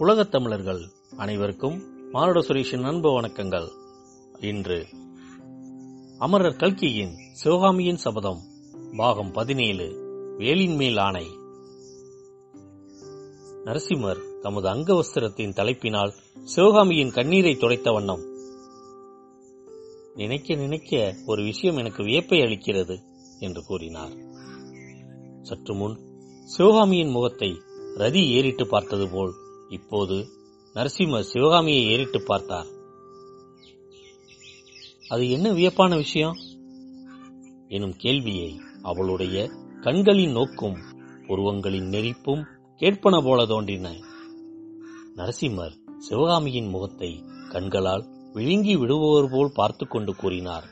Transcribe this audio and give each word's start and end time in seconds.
உலகத் 0.00 0.30
தமிழர்கள் 0.30 0.80
அனைவருக்கும் 1.16 1.82
மானுட 2.10 2.40
சுரேஷின் 2.40 2.82
அன்பு 2.82 3.20
வணக்கங்கள். 3.20 3.68
இன்று 4.40 4.86
அமரர் 6.18 6.56
கல்கியின் 6.56 7.14
சிவகாமியின் 7.32 7.96
சபதம் 7.96 8.38
பாகம் 8.96 9.32
பதினேழு 9.32 9.88
வேலின் 10.38 10.76
மேல் 10.76 10.96
ஆணை. 10.96 11.26
நரசிம்மர் 13.64 14.40
தமது 14.40 14.68
அங்கவஸ்திரத்தின் 14.68 15.52
தலைப்பினால் 15.52 16.12
சிவகாமியின் 16.44 17.10
கண்ணீரை 17.10 17.56
துடைத்த 17.56 17.92
வண்ணம். 17.92 18.22
நினைக்க 20.14 20.54
நினைக்க 20.54 21.14
ஒரு 21.26 21.42
விஷயம் 21.42 21.76
எனக்கு 21.76 22.02
வியப்பை 22.02 22.38
அளிக்கிறது 22.38 22.98
என்று 23.38 23.62
கூறினார். 23.62 24.12
சற்று 25.42 25.74
முன் 25.74 26.00
சிவகாமியின் 26.44 27.10
முகத்தை 27.10 27.60
ரதி 27.96 28.28
ஏறிட்டு 28.28 28.66
பார்த்தது 28.66 29.08
போல் 29.08 29.32
இப்போது 29.70 30.28
நரசிம்மர் 30.74 31.28
சிவகாமியை 31.32 31.84
ஏறிட்டு 31.84 32.22
பார்த்தார். 32.22 32.66
அது 35.08 35.30
என்ன 35.30 35.52
வியப்பான 35.52 35.96
விஷயம்? 35.96 36.36
எனும் 37.68 37.96
கேள்வியை 37.96 38.60
அவளுடைய 38.82 39.50
கண்களின் 39.80 40.32
நோக்கும் 40.32 40.76
புருவங்களின் 41.26 41.88
நெறிப்பும் 41.88 42.44
கேட்பன 42.78 43.24
போல 43.24 43.46
தோன்றின. 43.46 43.92
நரசிம்மர் 45.16 45.74
சிவகாமியின் 45.98 46.66
முகத்தை 46.66 47.24
கண்களால் 47.48 48.04
விழுங்கி 48.32 48.76
விடுபவர் 48.76 49.30
போல் 49.30 49.52
பார்த்து 49.54 49.86
கொண்டு 49.86 50.16
கூறினார். 50.16 50.64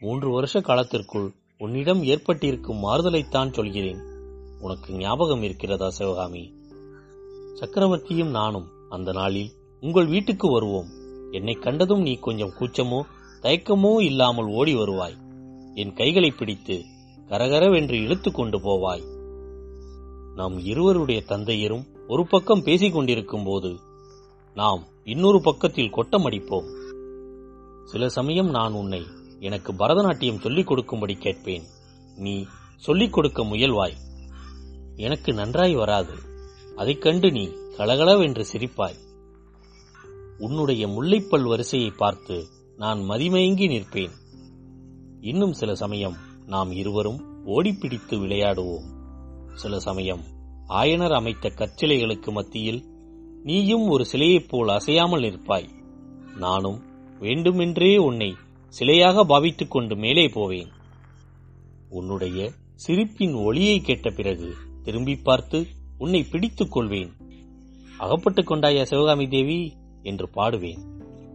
மூன்று 0.00 0.30
வருஷ 0.30 0.60
காலத்திற்குள் 0.60 1.34
உன்னிடம் 1.58 2.02
ஏற்பட்டிருக்கும் 2.02 2.82
மாறுதலைத்தான் 2.84 3.52
சொல்கிறேன். 3.52 4.00
உனக்கு 4.60 4.94
ஞாபகம் 4.94 5.42
இருக்கிறதா 5.42 5.90
சிவகாமி? 5.90 6.56
சக்கரவர்த்தியும் 7.54 8.30
நானும் 8.30 8.68
அந்த 8.88 9.12
நாளில் 9.12 9.50
உங்கள் 9.80 10.06
வீட்டுக்கு 10.06 10.52
வருவோம். 10.52 10.86
என்னை 11.30 11.54
கண்டதும் 11.54 12.02
நீ 12.02 12.14
கொஞ்சம் 12.14 12.52
கூச்சமோ 12.58 13.00
தயக்கமோ 13.42 14.00
இல்லாமல் 14.00 14.46
ஓடி 14.46 14.74
வருவாய். 14.74 15.16
என் 15.74 15.94
கைகளை 15.94 16.30
பிடித்து 16.30 16.82
கரகரவென்று 17.28 17.92
இழுத்து 17.92 18.32
கொண்டு 18.32 18.58
போவாய். 18.58 19.16
நாம் 20.34 20.58
இருவருடைய 20.58 21.22
தந்தையரும் 21.26 21.86
ஒரு 22.08 22.26
பக்கம் 22.26 22.62
பேசிக் 22.62 22.92
கொண்டிருக்கும் 22.92 23.44
போது 23.44 23.76
நாம் 24.54 24.86
இன்னொரு 25.04 25.40
பக்கத்தில் 25.40 25.90
கொட்டம் 25.90 26.24
அடிப்போம் 26.24 26.76
சில 27.84 28.08
சமயம் 28.08 28.50
நான் 28.50 28.72
உன்னை 28.72 29.02
எனக்கு 29.40 29.72
பரதநாட்டியம் 29.72 30.40
சொல்லிக் 30.40 30.66
கொடுக்கும்படி 30.66 31.14
கேட்பேன். 31.14 31.62
நீ 32.16 32.44
சொல்லிக் 32.76 33.12
கொடுக்க 33.12 33.44
முயல்வாய். 33.44 33.94
எனக்கு 34.96 35.32
நன்றாய் 35.32 35.74
வராது. 35.74 36.14
அதைக் 36.78 37.02
கண்டு 37.02 37.30
நீ 37.30 37.48
கலகலவென்று 37.76 38.46
சிரிப்பாய். 38.52 38.96
உன்னுடைய 40.38 40.86
முல்லைப்பல் 40.86 41.48
வரிசையை 41.48 41.90
பார்த்து 41.90 42.46
நான் 42.76 42.98
மதிமயங்கி 42.98 43.66
நிற்பேன். 43.66 44.10
இன்னும் 45.20 45.52
சில 45.52 45.74
சமயம் 45.74 46.16
நாம் 46.46 46.72
இருவரும் 46.72 47.46
ஓடிப்பிடித்து 47.46 48.16
விளையாடுவோம். 48.16 48.84
சில 49.54 49.78
சமயம் 49.78 50.24
ஆயனர் 50.68 51.14
அமைத்த 51.14 51.48
கற்சிலைகளுக்கு 51.48 52.32
மத்தியில் 52.32 52.84
நீயும் 53.42 53.88
ஒரு 53.88 54.04
சிலையைப் 54.12 54.48
போல் 54.48 54.68
அசையாமல் 54.68 55.22
நிற்பாய். 55.22 55.68
நானும் 56.36 56.82
வேண்டுமென்றே 57.18 57.96
உன்னை 57.96 58.36
சிலையாக 58.80 59.24
பாவித்துக் 59.24 59.70
கொண்டு 59.70 59.96
மேலே 59.96 60.28
போவேன். 60.28 60.68
உன்னுடைய 61.88 62.50
சிரிப்பின் 62.74 63.34
ஒளியை 63.34 63.80
கேட்ட 63.80 64.10
பிறகு 64.10 64.54
திரும்பி 64.82 65.16
பார்த்து 65.16 65.76
உன்னை 65.98 66.22
பிடித்துக் 66.22 66.72
கொள்வேன். 66.72 67.12
அகப்பட்டுக் 67.98 68.50
கொண்டாயா 68.50 68.82
சிவகாமி 68.82 69.28
தேவி? 69.28 69.76
என்று 70.02 70.28
பாடுவேன். 70.34 70.78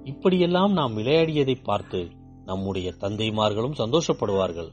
இப்படியெல்லாம் 0.04 0.74
நாம் 0.74 0.98
விளையாடியதை 0.98 1.64
பார்த்து 1.64 2.10
நம்முடைய 2.46 2.94
தந்தைமார்களும் 3.00 3.74
சந்தோஷப்படுவார்கள். 3.78 4.70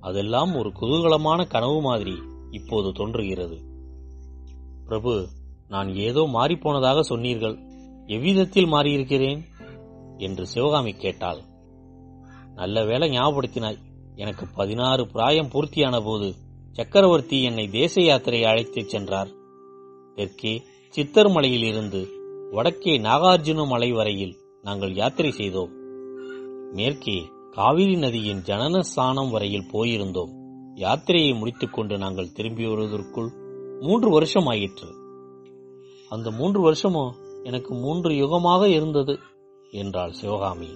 அதெல்லாம் 0.00 0.54
ஒரு 0.54 0.72
குதூகலமான 0.80 1.46
கனவு 1.46 1.80
மாதிரி 1.80 2.22
இப்போது 2.50 2.92
தோன்றுகிறது. 2.92 3.60
பிரபு 4.84 5.28
நான் 5.68 5.94
ஏதோ 5.94 6.20
மாறிப்போனதாக 6.20 7.00
சொன்னீர்கள். 7.00 7.58
எவ்விதத்தில் 8.06 8.72
மாறியிருக்கிறேன்? 8.72 9.42
என்று 10.16 10.46
சிவகாமி 10.46 10.92
கேட்டாள். 10.92 11.40
நல்ல 12.54 12.84
வேளை 12.84 13.10
ஞாபகப்படுத்தினாய். 13.10 13.78
எனக்கு 14.14 14.46
பதினாறு 14.54 15.10
பிராயம் 15.10 15.48
பூர்த்தியான 15.48 16.04
போது 16.04 16.34
சக்கரவர்த்தி 16.76 17.42
என்னை 17.42 17.68
தேச 17.68 18.02
யாத்திரை 18.02 18.44
அழைத்துச் 18.44 18.88
சென்றார். 18.88 19.28
தெற்கே 20.14 20.62
சித்தர் 20.88 21.28
மலையில் 21.28 21.62
இருந்து 21.62 22.08
வடக்கே 22.50 22.98
நாகார்ஜுன 22.98 23.66
மலை 23.66 23.92
வரையில் 23.92 24.34
நாங்கள் 24.62 24.94
யாத்திரை 24.94 25.30
செய்தோம். 25.30 25.72
மேற்கே 26.72 27.26
காவிரி 27.50 27.96
நதியின் 27.96 28.40
ஜனன 28.40 28.78
ஸ்தானம் 28.80 29.30
வரையில் 29.30 29.70
போயிருந்தோம். 29.72 30.32
யாத்திரையை 30.74 31.38
முடித்துக்கொண்டு 31.38 31.98
நாங்கள் 31.98 32.32
திரும்பி 32.32 32.66
வருவதற்குள் 32.66 33.30
மூன்று 33.80 34.10
வருஷம் 34.10 34.46
ஆயிற்று 34.46 34.88
அந்த 36.08 36.30
மூன்று 36.30 36.60
வருஷமோ 36.70 37.04
எனக்கு 37.42 37.74
மூன்று 37.74 38.10
யுகமாக 38.10 38.64
இருந்தது 38.66 39.18
என்றாள் 39.70 40.12
சிவகாமி. 40.12 40.72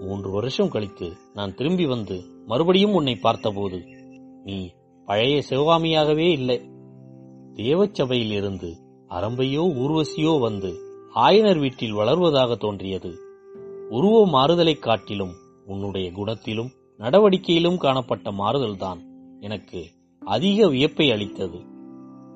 மூன்று 0.00 0.30
வருஷம் 0.30 0.68
கழித்து 0.68 1.12
நான் 1.34 1.54
திரும்பி 1.54 1.86
வந்து 1.86 2.24
மறுபடியும் 2.46 2.92
உன்னை 2.92 3.14
பார்த்தபோது 3.14 3.78
நீ 4.44 4.58
பழைய 5.08 5.42
சிவகாமியாகவே 5.50 6.30
இல்லை. 6.30 6.60
தேவச்சபையில் 7.54 8.30
இருந்து 8.30 8.76
அரம்பையோ 9.08 9.64
ஊர்வசியோ 9.64 10.40
வந்து 10.40 10.74
ஆயனர் 11.14 11.58
வீட்டில் 11.58 11.94
வளர்வதாக 11.94 12.56
தோன்றியது. 12.56 13.18
உருவ 13.90 14.26
மாறுதலைக் 14.26 14.78
காட்டிலும் 14.78 15.32
உன்னுடைய 15.66 16.10
குணத்திலும் 16.10 16.70
நடவடிக்கையிலும் 16.98 17.76
காணப்பட்ட 17.76 18.30
மாறுதல்தான் 18.30 18.98
எனக்கு 19.40 19.86
அதிக 20.20 20.68
வியப்பை 20.68 21.10
அளித்தது. 21.10 21.58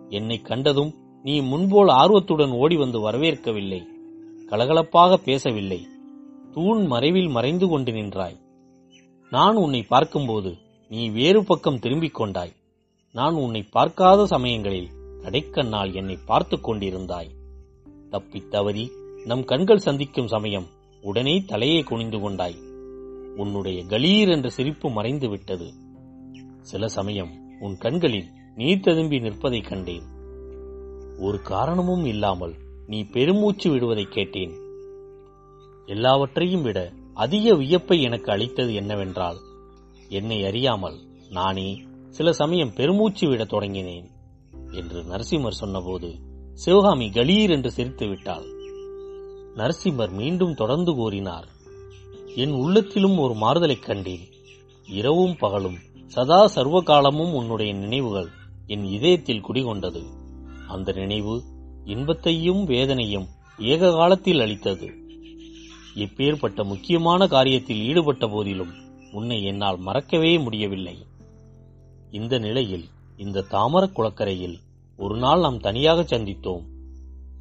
என்னை 0.09 0.41
கண்டதும் 0.41 0.95
நீ 1.23 1.41
முன்போல் 1.41 1.89
ஆர்வத்துடன் 1.89 2.51
ஓடி 2.51 2.77
வந்து 2.77 3.11
வரவேற்கவில்லை. 3.11 3.83
கலகலப்பாக 4.47 5.15
பேசவில்லை. 5.15 5.87
தூண் 6.53 6.87
மறைவில் 6.87 7.29
மறைந்து 7.29 7.69
கொண்டு 7.69 7.93
நின்றாய். 7.93 8.39
நான் 9.31 9.57
உன்னை 9.57 9.83
பார்க்கும்போது 9.83 10.57
நீ 10.89 11.09
வேறு 11.09 11.45
பக்கம் 11.45 11.79
திரும்பிக் 11.79 12.15
கொண்டாய். 12.15 12.53
நான் 13.13 13.35
உன்னை 13.35 13.63
பார்க்காத 13.63 14.27
சமயங்களில் 14.27 14.89
கடைக்கண்ணால் 15.23 15.95
என்னை 15.95 16.19
பார்த்துக் 16.27 16.69
கொண்டிருந்தாய். 16.69 17.31
தப்பித் 18.11 18.51
தவறி 18.51 18.91
நம் 19.25 19.45
கண்கள் 19.45 19.77
சந்திக்கும் 19.77 20.27
சமயம் 20.27 20.67
உடனே 21.03 21.43
தலையை 21.47 21.83
குனிந்து 21.83 22.21
கொண்டாய். 22.21 22.57
உன்னுடைய 23.37 23.85
கலீர் 23.85 24.31
என்ற 24.31 24.49
சிரிப்பு 24.49 24.91
மறைந்து 24.91 25.29
விட்டது. 25.29 25.73
சில 26.61 26.89
சமயம் 26.89 27.31
உன் 27.61 27.77
கண்களில் 27.77 28.27
நீர் 28.55 28.81
ததும்பி 28.81 29.19
நிற்பதைக் 29.19 29.69
கண்டேன். 29.69 30.03
ஒரு 31.19 31.41
காரணமும் 31.43 32.05
இல்லாமல் 32.05 32.55
நீ 32.87 33.05
பெருமூச்சு 33.05 33.71
விடுவதைக் 33.71 34.13
கேட்டேன். 34.13 34.53
எல்லாவற்றையும் 35.87 36.63
விட 36.63 36.93
அதிக 37.15 37.55
வியப்பை 37.55 38.03
எனக்கு 38.03 38.33
அளித்தது 38.33 38.75
என்னவென்றால் 38.75 39.37
என்னை 40.09 40.45
அறியாமல் 40.45 40.99
நானே 41.31 41.91
சில 42.13 42.33
சமயம் 42.33 42.73
பெருமூச்சு 42.75 43.29
விடத் 43.29 43.53
தொடங்கினேன் 43.53 44.11
என்று 44.71 45.03
நரசிம்மர் 45.03 45.51
சொன்னபோது 45.51 46.15
சிவகாமி 46.53 47.09
கலீர் 47.09 47.51
என்று 47.51 47.71
சிரித்து 47.71 48.07
விட்டாள். 48.07 48.45
நரசிம்மர் 49.57 50.11
மீண்டும் 50.11 50.55
தொடர்ந்து 50.55 50.95
கூறினார் 50.95 51.49
என் 52.37 52.51
உள்ளத்திலும் 52.51 53.19
ஒரு 53.19 53.35
மாறுதலைக் 53.35 53.83
கண்டேன். 53.83 54.29
இரவும் 54.87 55.37
பகலும் 55.39 55.79
சதா 56.07 56.47
சர்வ 56.47 56.83
காலமும் 56.83 57.35
உன்னுடைய 57.35 57.73
நினைவுகள் 57.73 58.29
என் 58.67 58.85
இதயத்தில் 58.85 59.47
குடிகொண்டது. 59.47 60.03
அந்த 60.69 60.93
நினைவு 60.93 61.43
இன்பத்தையும் 61.85 62.65
வேதனையும் 62.65 63.27
ஏக 63.59 63.91
காலத்தில் 63.91 64.41
அளித்தது. 64.41 64.93
இப்பேற்பட்ட 65.95 66.65
முக்கியமான 66.65 67.27
காரியத்தில் 67.27 67.85
ஈடுபட்ட 67.85 68.27
போதிலும் 68.27 68.73
உன்னை 69.13 69.45
என்னால் 69.45 69.79
மறக்கவே 69.79 70.39
முடியவில்லை. 70.39 71.11
இந்த 72.13 72.39
நிலையில் 72.39 72.85
இந்த 73.17 73.45
தாமர 73.51 73.93
குளக்கரையில் 73.93 74.59
ஒரு 74.97 75.17
நாள் 75.17 75.41
நாம் 75.41 75.61
தனியாக 75.61 76.03
சந்தித்தோம். 76.03 76.65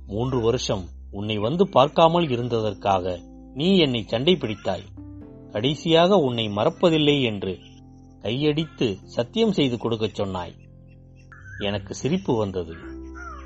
மூன்று 0.07 0.41
வருஷம் 0.41 0.85
உன்னை 1.11 1.37
வந்து 1.37 1.69
பார்க்காமல் 1.69 2.27
இருந்ததற்காக 2.27 3.21
நீ 3.53 3.77
என்னை 3.77 4.03
சண்டை 4.07 4.35
பிடித்தாய். 4.35 4.83
கடைசியாக 5.51 6.15
உன்னை 6.15 6.47
மறப்பதில்லை 6.47 7.23
என்று 7.23 7.59
கையடித்து 8.21 8.97
சத்தியம் 9.03 9.51
செய்து 9.51 9.77
கொடுக்கச் 9.77 10.15
சொன்னாய். 10.15 10.55
எனக்கு 11.59 11.93
சிரிப்பு 11.93 12.37
வந்தது. 12.37 12.73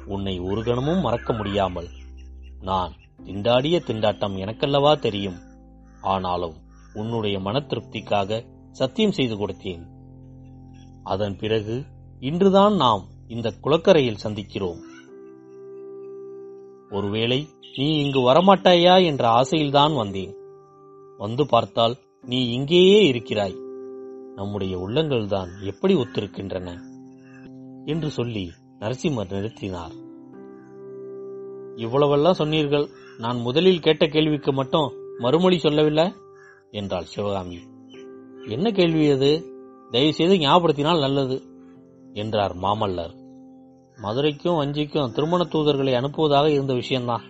உன்னை 0.06 0.40
ஒரு 0.40 0.64
கணமும் 0.64 1.02
மறக்க 1.02 1.34
முடியாமல். 1.34 1.88
நான் 2.62 2.94
திண்டாடிய 3.24 3.80
திண்டாட்டம் 3.80 4.38
எனக்கல்லவா 4.38 5.00
தெரியும். 5.00 5.38
ஆனாலும் 6.02 6.56
உன்னுடைய 6.94 7.40
மன 7.40 7.60
திருப்திக்காக 7.60 8.46
சத்தியம் 8.72 9.12
செய்து 9.12 9.48
கொடுத்தேன். 9.48 9.94
அதன் 11.06 11.38
பிறகு 11.38 11.84
இன்றுதான் 12.20 12.76
நாம் 12.76 13.08
இந்த 13.28 13.54
குளக்கரையில் 13.62 14.18
சந்திக்கிறோம். 14.24 14.80
ஒருவேளை 16.92 17.48
நீ 17.78 18.04
இங்கு 18.04 18.20
வரமாட்டாயா 18.20 19.06
என்ற 19.06 19.30
ஆசையில்தான் 19.30 19.96
வந்தேன். 19.96 20.36
வந்து 21.18 21.48
பார்த்தால் 21.48 21.96
நீ 22.22 22.50
இங்கேயே 22.52 23.06
இருக்கிறாய். 23.08 23.56
நம்முடைய 24.36 24.78
உள்ளங்கள்தான் 24.78 25.48
எப்படி 25.62 25.96
ஒத்திருக்கின்றன? 25.96 26.80
என்று 27.86 28.10
சொல்லி 28.10 28.52
நரசிம்மர் 28.80 29.32
நிறுத்தினார். 29.32 30.04
இவ்வளவெல்லாம் 31.76 32.32
சொன்னீர்கள் 32.32 32.90
நான் 33.18 33.38
முதலில் 33.38 33.80
கேட்ட 33.80 34.08
கேள்விக்கு 34.08 34.54
மட்டும் 34.54 34.92
மறுமொழி 35.18 35.58
சொல்லவில்லை? 35.58 36.14
என்றாள் 36.72 37.04
சிவகாமி. 37.04 37.60
என்ன 38.48 38.72
கேள்வி 38.72 39.10
அது? 39.10 39.55
தயவு 39.96 40.14
செய்து 40.14 40.36
ஞாபகப்படுத்தினால் 40.36 41.04
நல்லது 41.06 41.38
என்றார் 42.14 42.54
மாமல்லர். 42.56 43.14
மதுரைக்கும் 43.98 44.60
வஞ்சிக்கும் 44.60 45.14
திருமண 45.14 45.42
தூதர்களை 45.44 45.94
அனுப்புவதாக 46.00 46.48
இருந்த 46.48 46.74
விஷயம்தான் 46.74 47.26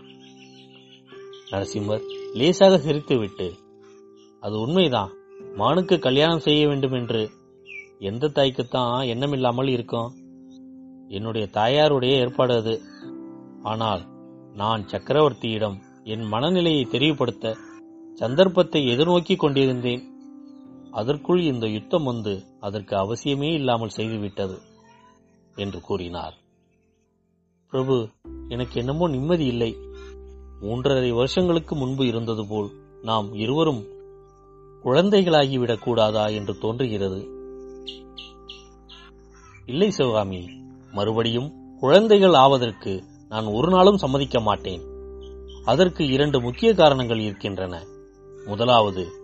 நரசிம்மர் 1.52 2.06
லேசாக 2.34 2.78
சிரித்துவிட்டு 2.78 3.48
அது 4.44 4.56
உண்மைதான் 4.60 5.12
மானுக்கு 5.58 5.96
கல்யாணம் 6.00 6.40
செய்ய 6.40 6.62
வேண்டும் 6.68 6.92
என்று 6.92 7.22
எந்த 8.00 8.28
தாய்க்குத்தான் 8.28 8.96
எண்ணமில்லாமல் 9.14 9.70
இருக்கும்? 9.70 10.10
என்னுடைய 11.08 11.46
தாயாருடைய 11.54 12.14
ஏற்பாடு 12.24 12.54
அது. 12.56 12.76
ஆனால் 13.64 14.02
நான் 14.54 14.82
சக்கரவர்த்தியிடம் 14.92 15.78
என் 16.04 16.26
மனநிலையை 16.26 16.84
தெரியப்படுத்த 16.86 17.54
சந்தர்ப்பத்தை 18.14 18.82
எதிர்நோக்கிக் 18.86 19.44
கொண்டிருந்தேன். 19.44 20.04
அதற்குள் 20.96 21.42
இந்த 21.42 21.68
யுத்தம் 21.68 22.04
வந்து 22.04 22.44
அதற்கு 22.60 22.96
அவசியமே 22.96 23.54
இல்லாமல் 23.54 23.90
செய்துவிட்டது 23.90 24.58
என்று 25.56 25.82
கூறினார். 25.82 26.38
பிரபு 27.70 28.10
எனக்கு 28.48 28.80
என்னமோ 28.80 29.08
நிம்மதி 29.08 29.46
இல்லை. 29.46 29.78
மூன்றரை 30.62 31.10
வருஷங்களுக்கு 31.10 31.76
முன்பு 31.76 32.08
இருந்தது 32.08 32.48
போல் 32.48 32.70
நாம் 33.02 33.34
இருவரும் 33.34 33.86
குழந்தைகளாகிவிடக் 34.84 35.84
கூடாதா 35.84 36.26
என்று 36.26 36.58
தோன்றுகிறது. 36.58 37.28
இல்லை 39.66 39.90
சிவகாமி 39.90 40.50
மறுபடியும் 40.92 41.78
குழந்தைகள் 41.80 42.34
ஆவதற்கு 42.34 43.04
நான் 43.30 43.46
ஒரு 43.46 43.70
நாளும் 43.70 43.98
சம்மதிக்க 43.98 44.40
மாட்டேன். 44.40 44.82
அதற்கு 45.66 46.08
இரண்டு 46.08 46.42
முக்கிய 46.42 46.74
காரணங்கள் 46.74 47.20
இருக்கின்றன. 47.20 47.86
முதலாவது 48.46 49.24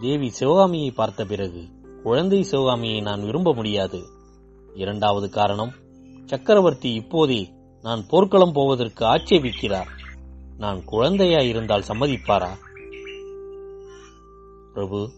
தேவி 0.00 0.30
சிவகாமியை 0.30 0.90
பார்த்த 0.90 1.24
பிறகு 1.24 1.68
குழந்தை 2.02 2.42
சிவகாமியை 2.42 3.00
நான் 3.00 3.24
விரும்ப 3.24 3.54
முடியாது. 3.54 4.02
இரண்டாவது 4.74 5.30
காரணம் 5.30 5.72
சக்கரவர்த்தி 6.24 6.94
இப்போதே 6.94 7.52
நான் 7.82 8.06
போர்க்களம் 8.08 8.52
போவதற்கு 8.52 9.04
ஆட்சேபிக்கிறார். 9.04 9.86
நான் 10.58 10.84
குழந்தையா 10.84 11.38
இருந்தால் 11.38 11.84
சம்மதிப்பாரா? 11.88 12.48
பிரபு 14.72 15.10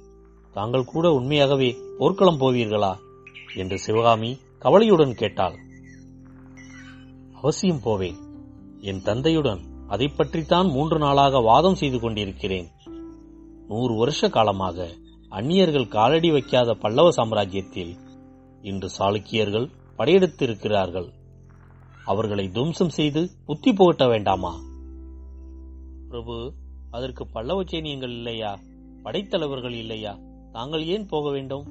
தாங்கள் 0.53 0.85
கூட 0.85 1.11
உண்மையாகவே 1.11 1.77
போர்க்களம் 1.99 2.41
போவீர்களா? 2.41 2.97
என்று 3.57 3.79
சிவகாமி 3.79 4.39
கவலையுடன் 4.59 5.15
கேட்டாள். 5.15 5.57
அவசியம் 7.35 7.81
போவேன். 7.81 8.17
என் 8.81 9.03
தந்தையுடன் 9.03 9.61
அதை 9.89 10.09
பற்றித்தான் 10.09 10.67
மூன்று 10.67 10.99
நாளாக 10.99 11.39
வாதம் 11.39 11.75
செய்து 11.75 12.01
கொண்டிருக்கிறேன். 12.01 12.71
நூறு 13.73 13.95
வருஷ 13.95 14.29
காலமாக 14.29 14.89
அந்நியர்கள் 15.29 15.89
காலடி 15.89 16.31
வைக்காத 16.31 16.75
பல்லவ 16.75 17.11
சாம்ராஜ்யத்தில் 17.11 17.97
இன்று 18.63 18.89
சாளுக்கியர்கள் 18.99 19.69
படையெடுத்திருக்கிறார்கள். 19.99 21.09
அவர்களை 22.05 22.51
துவம்சம் 22.51 22.89
செய்து 22.89 23.31
புத்தி 23.47 23.73
புகட்ட 23.73 24.07
வேண்டாமா? 24.07 24.61
பிரபு 26.09 26.53
அதற்கு 26.91 27.27
பல்லவ 27.27 27.63
சேனியங்கள் 27.63 28.11
இல்லையா? 28.11 28.59
படைத்தலைவர்கள் 29.03 29.73
இல்லையா? 29.73 30.19
தாங்கள் 30.53 30.85
ஏன் 30.85 31.07
போக 31.07 31.31
வேண்டும்? 31.31 31.67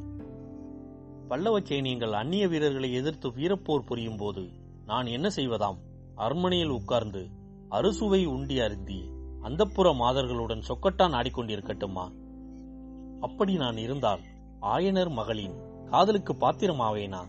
பல்லவ 1.27 1.59
சேனியங்கள் 1.59 2.12
அந்நிய 2.12 2.48
வீரர்களை 2.48 2.94
எதிர்த்து 2.94 3.30
வீரப்போர் 3.30 3.86
புரியும் 3.86 4.18
போது 4.18 4.50
நான் 4.86 5.06
என்ன 5.06 5.30
செய்வதாம்? 5.36 5.77
அரண்மனையில் 6.15 6.69
உட்கார்ந்து 6.69 7.30
அறுசுவை 7.69 8.25
உண்டி 8.25 8.59
அருந்தி 8.59 9.01
அந்தப்புற 9.43 9.93
மாதர்களுடன் 9.93 10.63
சொக்கட்டான் 10.67 11.15
ஆடிக்கொண்டிருக்கட்டுமா? 11.15 12.11
அப்படி 13.21 13.55
நான் 13.55 13.77
இருந்தால் 13.77 14.19
ஆயனர் 14.61 15.09
மகளின் 15.09 15.85
காதலுக்கு 15.85 16.33
பாத்திரமாவேனா? 16.33 17.21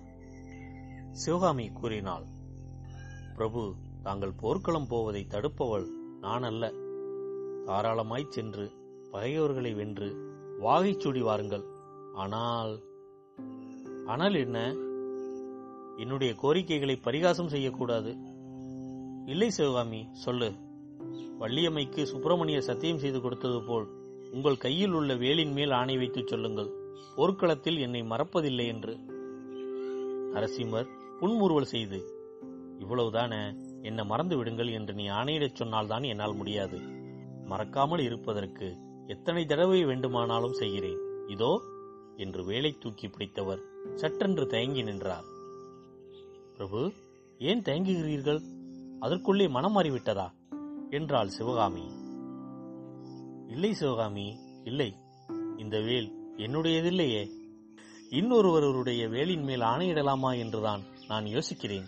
சிவகாமி 1.13 1.69
கூறினாள் 1.69 2.25
பிரபு 3.37 3.75
தாங்கள் 4.03 4.33
போர்க்களம் 4.33 4.87
போவதை 4.87 5.27
தடுப்பவள் 5.29 5.87
நான் 6.21 6.43
அல்ல 6.43 6.71
தாராளமாய்ச் 7.67 8.29
சென்று 8.29 8.71
பகையோர்களை 9.11 9.75
வென்று 9.75 10.09
வாகைச் 10.59 11.01
சூடி 11.01 11.21
வாருங்கள். 11.21 11.65
ஆனால் 12.15 12.81
ஆனால் 14.07 14.35
என்ன? 14.35 14.59
என்னுடைய 15.97 16.35
கோரிக்கைகளை 16.35 16.97
பரிகாசம் 16.97 17.49
செய்யக்கூடாது. 17.49 18.17
இல்லை 19.27 19.51
சிவகாமி 19.51 20.09
சொல்லு. 20.13 20.53
வள்ளியம்மைக்கு 21.43 22.03
சுப்பிரமணிய 22.03 22.61
சத்தியம் 22.61 22.99
செய்து 22.99 23.21
கொடுத்தது 23.21 23.63
போல் 23.63 23.87
உங்கள் 24.31 24.57
கையில் 24.57 24.93
உள்ள 24.93 25.15
வேலின் 25.15 25.53
மேல் 25.53 25.71
ஆணை 25.71 25.97
வைத்துச் 25.97 26.27
சொல்லுங்கள். 26.27 26.69
போர்க்களத்தில் 27.17 27.79
என்னை 27.79 28.03
மறப்பதில்லை 28.03 28.67
என்று. 28.67 28.95
நரசிம்மர் 30.35 30.89
புன்முறுவல் 31.21 31.65
செய்து 31.65 31.99
இவ்வளவுதானே 32.79 33.41
என்னை 33.83 34.05
மறந்து 34.05 34.37
விடுங்கள் 34.37 34.69
என்று 34.69 34.95
நீ 34.95 35.09
ஆணையிடச் 35.09 35.55
சொன்னால்தான் 35.55 36.03
என்னால் 36.03 36.35
முடியாது. 36.35 36.79
மறக்காமல் 37.45 37.99
இருப்பதற்கு 37.99 38.77
எத்தனை 39.07 39.47
தடவை 39.47 39.85
வேண்டுமானாலும் 39.85 40.53
செய்கிறேன். 40.53 41.01
இதோ 41.29 41.61
என்று 42.17 42.45
வேலை 42.45 42.77
தூக்கி 42.79 43.09
பிடித்தவர் 43.09 43.63
சற்றென்று 43.97 44.47
தயங்கி 44.47 44.83
நின்றார். 44.83 45.25
பிரபு 46.57 46.93
ஏன் 47.39 47.63
தயங்குகிறீர்கள்? 47.63 48.41
அதற்குள்ளே 49.01 49.49
மனம் 49.49 49.77
மாறிவிட்டதா? 49.77 50.29
என்றாள் 50.93 51.29
சிவகாமி. 51.29 51.83
இல்லை 53.49 53.73
சிவகாமி 53.73 54.39
இல்லை. 54.65 54.97
இந்த 55.57 55.81
வேல் 55.81 56.35
என்னுடையதில்லையே. 56.37 57.29
இன்னொருவருடைய 58.11 59.09
வேலின் 59.09 59.43
மேல் 59.43 59.61
ஆணையிடலாமா 59.61 60.39
என்றுதான் 60.39 60.83
நான் 61.09 61.25
யோசிக்கிறேன். 61.25 61.87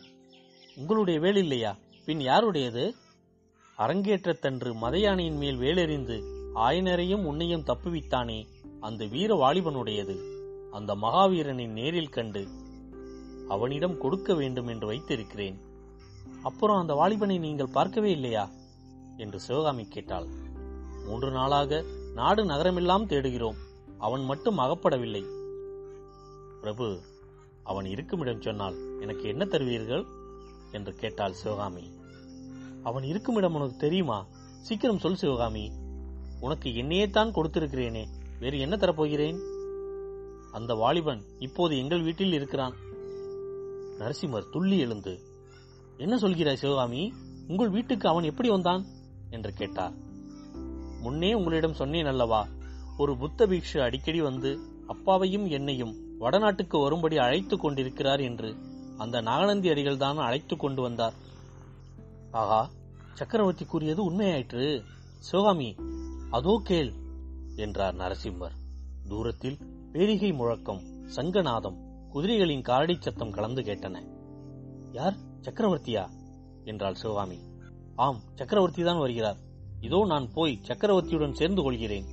உங்களுடைய 0.76 1.20
வேல் 1.20 1.36
இல்லையா? 1.36 1.76
பின் 2.04 2.18
யாருடையது? 2.18 2.94
அரங்கேற்றத்தன்று 3.78 4.74
மதையானையின் 4.74 5.36
மேல் 5.36 5.58
வேலெறிந்து 5.58 6.22
ஆயனரையும் 6.54 7.24
உன்னையும் 7.24 7.64
தப்புவித்தானே 7.64 8.46
அந்த 8.80 9.06
வீர 9.06 9.36
வாலிபனுடையது. 9.36 10.16
அந்த 10.70 10.94
மகாவீரனை 10.94 11.68
நேரில் 11.68 12.08
கண்டு 12.08 12.48
அவனிடம் 13.48 13.98
கொடுக்க 13.98 14.34
வேண்டும் 14.34 14.66
என்று 14.66 14.86
வைத்திருக்கிறேன். 14.86 15.60
அப்புறம் 16.42 16.80
அந்த 16.80 16.94
வாலிபனை 16.94 17.38
நீங்கள் 17.38 17.72
பார்க்கவே 17.72 18.10
இல்லையா? 18.10 18.50
என்று 19.16 19.40
சிவகாமி 19.40 19.84
கேட்டாள். 19.84 20.26
மூன்று 21.06 21.30
நாளாக 21.30 21.84
நாடு 22.14 22.44
நகரமெல்லாம் 22.44 23.06
தேடுகிறோம். 23.06 23.56
அவன் 23.98 24.24
மட்டும் 24.24 24.58
அகப்படவில்லை. 24.58 25.24
பிரபு 26.60 27.00
அவன் 27.62 27.84
இருக்குமிடம் 27.84 28.40
சொன்னால் 28.40 29.00
எனக்கு 29.00 29.28
என்ன 29.28 29.44
தருவீர்கள்? 29.44 30.04
என்று 30.72 30.94
கேட்டாள் 30.94 31.32
சிவகாமி. 31.32 31.92
அவன் 32.82 33.02
இருக்குமிடம் 33.02 33.54
உனக்கு 33.54 33.76
தெரியுமா? 33.76 34.26
சீக்கிரம் 34.62 34.98
சொல் 34.98 35.14
சிவகாமி. 35.14 35.72
உனக்கு 36.40 36.76
என்னையே 36.76 37.10
தான் 37.10 37.34
கொடுத்திருக்கிறேனே. 37.34 38.04
வேறு 38.38 38.58
என்ன 38.58 38.76
தரப்போகிறேன்? 38.76 39.38
அந்த 40.52 40.74
வாலிபன் 40.74 41.24
இப்போது 41.38 41.78
எங்கள் 41.78 42.02
வீட்டில் 42.02 42.32
இருக்கிறான். 42.32 42.74
நரசிம்மர் 43.98 44.50
துள்ளி 44.50 44.78
எழுந்து 44.78 45.18
என்ன 45.96 46.16
சொல்கிறாய் 46.16 46.54
சிவகாமி? 46.54 47.12
உங்கள் 47.48 47.70
வீட்டுக்கு 47.70 48.08
அவன் 48.08 48.24
எப்படி 48.24 48.48
வந்தான்? 48.48 48.86
என்று 49.34 49.52
கேட்டார் 49.52 49.92
முன்னே 51.00 51.34
உங்களிடம் 51.34 51.74
சொன்னேன் 51.74 52.06
அல்லவா 52.06 52.46
ஒரு 52.98 53.16
புத்த 53.16 53.46
பீக்ஷு 53.46 53.78
அடிக்கடி 53.78 54.20
வந்து 54.20 54.58
அப்பாவையும் 54.86 55.46
என்னையும் 55.46 56.20
வடநாட்டுக்கு 56.20 56.82
வரும்படி 56.82 57.18
அழைத்துக் 57.18 57.60
கொண்டிருக்கிறார் 57.60 58.20
என்று 58.20 58.56
அந்த 58.98 59.20
நாகநந்தி 59.20 59.68
அடிகள் 59.68 59.96
தான் 59.96 60.16
அழைத்துக் 60.16 60.58
கொண்டு 60.58 60.82
வந்தார். 60.82 61.12
ஆகா 62.30 62.70
சக்கரவர்த்தி 63.12 63.64
கூறியது 63.64 64.10
உண்மையாயிற்று. 64.10 64.82
சிவகாமி 65.18 65.76
அதோ 66.30 66.60
கேள் 66.64 66.92
என்றார் 67.56 67.94
நரசிம்மர். 67.94 68.54
தூரத்தில் 69.08 69.58
பேரிகை 69.92 70.32
முழக்கம் 70.32 70.82
சங்கநாதம் 71.16 71.76
குதிரைகளின் 72.14 72.62
காரடி 72.62 73.00
சத்தம் 73.00 73.32
கலந்து 73.32 73.62
கேட்டன. 73.62 74.06
யார்? 74.92 75.16
சக்கரவர்த்தியா? 75.42 76.08
என்றாள் 76.64 76.94
சிவகாமி. 76.94 77.38
ஆம் 77.96 78.20
சக்கரவர்த்தி 78.34 78.82
தான் 78.82 78.98
வருகிறார். 78.98 79.36
இதோ 79.80 80.04
நான் 80.04 80.32
போய் 80.32 80.60
சக்கரவர்த்தியுடன் 80.68 81.32
சேர்ந்து 81.32 81.62
கொள்கிறேன். 81.62 82.06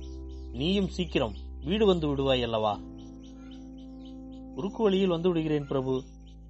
நீயும் 0.52 0.88
சீக்கிரம் 0.88 1.34
வீடு 1.64 1.86
வந்து 1.86 2.06
விடுவாய் 2.08 2.42
அல்லவா? 2.42 2.78
குறுக்கு 4.54 4.82
வழியில் 4.82 5.08
வந்து 5.08 5.28
விடுகிறேன் 5.28 5.66
பிரபு. 5.66 6.02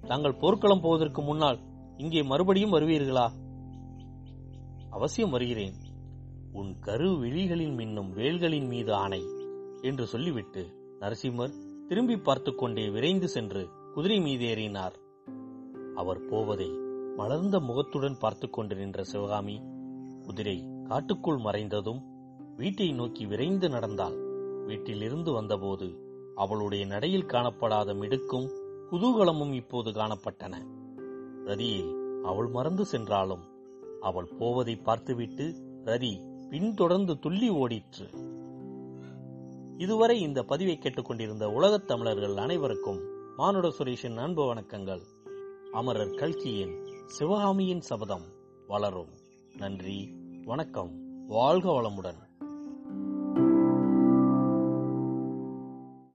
தாங்கள் 0.07 0.35
போர்க்களம் 0.35 0.81
போவதற்கு 0.81 1.21
முன்னால் 1.21 1.59
இங்கே 1.97 2.23
மறுபடியும் 2.23 2.73
வருவீர்களா? 2.73 3.27
அவசியம் 4.89 5.29
வருகிறேன். 5.29 5.75
உன் 6.51 6.79
கரு 6.79 7.09
விழிகளின் 7.09 7.75
மின்னும் 7.77 8.09
வேல்களின் 8.09 8.67
மீது 8.67 8.93
ஆணை 8.93 9.21
என்று 9.81 10.05
சொல்லிவிட்டு 10.05 10.63
நரசிம்மர் 10.99 11.55
திரும்பி 11.87 12.17
பார்த்துக்கொண்டே 12.17 12.89
விரைந்து 12.89 13.27
சென்று 13.27 13.69
குதிரை 13.93 14.19
மீது 14.19 14.45
ஏறினார். 14.45 14.93
அவர் 15.95 16.25
போவதை 16.25 16.69
மலர்ந்த 17.15 17.59
முகத்துடன் 17.59 18.17
பார்த்து 18.19 18.49
கொண்டு 18.49 18.75
நின்ற 18.75 19.03
சிவகாமி 19.03 19.61
குதிரை 20.23 20.67
காட்டுக்குள் 20.83 21.37
மறைந்ததும் 21.37 22.01
வீட்டை 22.55 22.91
நோக்கி 22.91 23.25
விரைந்து 23.25 23.69
நடந்தாள். 23.69 24.15
வீட்டிலிருந்து 24.65 25.31
வந்தபோது 25.31 26.01
அவளுடைய 26.35 26.85
நடையில் 26.85 27.25
காணப்படாத 27.25 27.95
மிடுக்கும் 27.95 28.49
குதூகலமும் 28.91 29.53
இப்போது 29.53 29.91
காணப்பட்டன. 29.91 30.55
ரதியை 31.45 31.93
அவள் 32.21 32.47
மறந்து 32.47 32.85
சென்றாலும் 32.85 33.43
அவள் 34.01 34.29
போவதை 34.39 34.75
பார்த்துவிட்டு 34.75 35.55
ரதி 35.85 36.47
பின்தொடர்ந்து 36.49 37.19
துள்ளி 37.19 37.49
ஓடிற்று. 37.49 38.31
இதுவரை 39.77 40.21
இந்த 40.21 40.43
பதிவை 40.43 40.77
கேட்டுக்கொண்டிருந்த 40.77 41.49
உலகத் 41.49 41.87
தமிழர்கள் 41.87 42.37
அனைவருக்கும் 42.37 42.99
மானுட 43.37 43.67
சுரேஷின் 43.67 44.15
அன்பு 44.15 44.53
வணக்கங்கள். 44.53 45.01
அமரர் 45.71 46.15
கல்கியின் 46.15 46.82
சிவகாமியின் 47.05 47.81
சபதம் 47.81 48.25
வளரும். 48.67 49.09
நன்றி 49.57 50.15
வணக்கம் 50.45 50.91
வாழ்க 51.27 51.71
வளமுடன். 51.71 52.32